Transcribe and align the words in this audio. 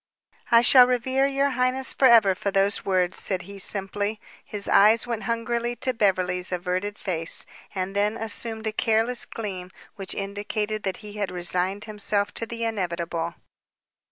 "I 0.49 0.61
shall 0.63 0.87
revere 0.87 1.27
your 1.27 1.51
highness 1.51 1.93
forever 1.93 2.33
for 2.33 2.49
those 2.49 2.83
words," 2.83 3.19
said 3.19 3.43
he 3.43 3.59
simply. 3.59 4.19
His 4.43 4.67
eyes 4.67 5.05
went 5.05 5.25
hungrily 5.25 5.75
to 5.75 5.93
Beverly's 5.93 6.51
averted 6.51 6.97
face, 6.97 7.45
and 7.75 7.95
then 7.95 8.17
assumed 8.17 8.65
a 8.65 8.71
careless 8.71 9.25
gleam 9.27 9.69
which 9.97 10.15
indicated 10.15 10.81
that 10.81 10.97
he 11.05 11.13
had 11.17 11.29
resigned 11.29 11.83
himself 11.83 12.33
to 12.33 12.47
the 12.47 12.63
inevitable. 12.63 13.35